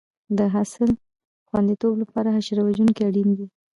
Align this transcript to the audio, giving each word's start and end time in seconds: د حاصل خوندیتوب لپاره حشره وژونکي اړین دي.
د 0.37 0.39
حاصل 0.53 0.89
خوندیتوب 1.47 1.93
لپاره 2.01 2.29
حشره 2.37 2.61
وژونکي 2.65 3.01
اړین 3.09 3.29
دي. 3.37 3.45